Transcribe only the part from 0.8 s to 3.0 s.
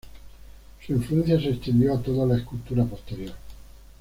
Su influencia se extendió a toda la escultura